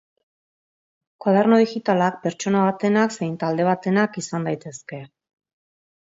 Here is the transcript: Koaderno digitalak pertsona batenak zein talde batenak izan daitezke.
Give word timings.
Koaderno 1.25 1.59
digitalak 1.63 2.17
pertsona 2.23 2.63
batenak 2.67 3.13
zein 3.17 3.35
talde 3.43 3.67
batenak 3.67 4.17
izan 4.23 4.49
daitezke. 4.49 5.03